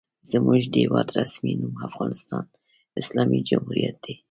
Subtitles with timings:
[0.29, 2.43] زموږ د هېواد رسمي نوم افغانستان
[3.01, 4.13] اسلامي جمهوریت دی.